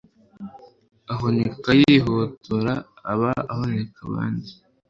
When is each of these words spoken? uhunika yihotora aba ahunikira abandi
uhunika 1.11 1.69
yihotora 1.79 2.73
aba 3.11 3.31
ahunikira 3.51 4.01
abandi 4.09 4.49